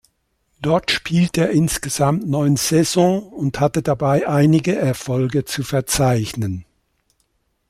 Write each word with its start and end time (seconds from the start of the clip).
Dort 0.63 0.89
spielt 0.89 1.37
er 1.37 1.51
insgesamt 1.51 2.27
neun 2.27 2.55
Saisons 2.57 3.23
und 3.33 3.59
hatte 3.59 3.83
dabei 3.83 4.27
einige 4.27 4.75
Erfolge 4.75 5.45
zu 5.45 5.61
verzeichnen. 5.61 6.65